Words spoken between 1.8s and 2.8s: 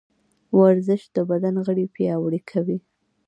پیاوړي کوي.